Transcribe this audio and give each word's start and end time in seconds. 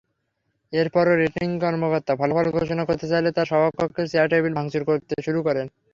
এরপরও 0.73 1.13
রিটার্নিং 1.15 1.51
কর্মকর্তা 1.63 2.13
ফলাফল 2.19 2.47
ঘোষণা 2.57 2.83
করতে 2.85 3.05
চাইলে 3.11 3.29
তাঁরা 3.31 3.49
সভাকক্ষের 3.51 4.07
চেয়ার-টেবিল 4.11 4.53
ভাঙচুর 4.57 4.83
শুরু 5.25 5.39
করেন। 5.47 5.65